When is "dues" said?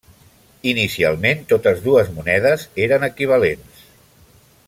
1.89-2.09